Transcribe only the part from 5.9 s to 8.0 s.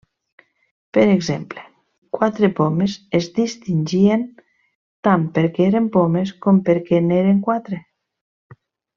pomes com perquè n’eren quatre.